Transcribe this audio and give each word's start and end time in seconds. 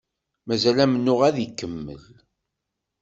Mazal 0.45 0.77
amennuɣ 0.83 1.19
ad 1.27 1.37
ikemmel. 1.45 2.03